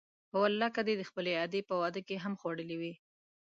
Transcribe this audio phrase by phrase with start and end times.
[0.31, 2.93] په والله که دې د خپلې ادې په واده کې هم خوړلي وي.